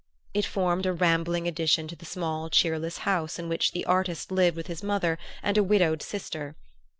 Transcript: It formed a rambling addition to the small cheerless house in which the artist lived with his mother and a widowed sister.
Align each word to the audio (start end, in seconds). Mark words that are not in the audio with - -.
It 0.33 0.47
formed 0.47 0.87
a 0.87 0.93
rambling 0.93 1.47
addition 1.47 1.87
to 1.89 1.95
the 1.95 2.05
small 2.05 2.49
cheerless 2.49 2.97
house 3.05 3.37
in 3.37 3.47
which 3.47 3.71
the 3.71 3.85
artist 3.85 4.31
lived 4.31 4.57
with 4.57 4.65
his 4.65 4.81
mother 4.81 5.19
and 5.43 5.59
a 5.59 5.63
widowed 5.63 6.01
sister. 6.01 6.55